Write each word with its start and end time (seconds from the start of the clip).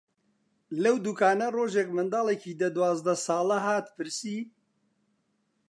لەو 0.83 0.95
دووکانە 1.03 1.47
ڕۆژێک 1.55 1.87
منداڵێکی 1.97 2.57
دە-دوازدە 2.61 3.13
ساڵە 3.25 3.57
هات 3.65 3.85
پرسی: 3.95 4.37